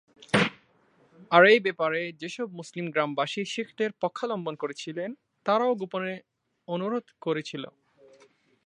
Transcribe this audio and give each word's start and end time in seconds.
আর 1.31 1.43
এ 1.45 1.55
ব্যাপারে 1.59 2.01
যেসব 2.21 2.47
মুসলিম 2.51 2.85
গ্রামবাসী 2.91 3.41
শিখদের 3.45 3.91
পক্ষাবলম্বন 4.01 4.55
করেছিলেন 4.55 5.09
তারাও 5.45 5.73
গোপনে 5.75 6.13
অনুরোধ 6.67 7.05
করেছিল। 7.21 7.63